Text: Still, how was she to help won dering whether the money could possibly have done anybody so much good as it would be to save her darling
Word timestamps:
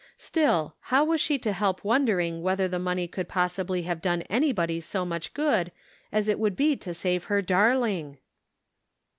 Still, 0.17 0.75
how 0.79 1.05
was 1.05 1.21
she 1.21 1.37
to 1.37 1.53
help 1.53 1.83
won 1.85 2.05
dering 2.05 2.41
whether 2.41 2.67
the 2.67 2.79
money 2.79 3.07
could 3.07 3.27
possibly 3.29 3.83
have 3.83 4.01
done 4.01 4.23
anybody 4.23 4.81
so 4.81 5.05
much 5.05 5.31
good 5.35 5.71
as 6.11 6.27
it 6.27 6.39
would 6.39 6.55
be 6.55 6.75
to 6.77 6.91
save 6.91 7.25
her 7.25 7.39
darling 7.43 8.17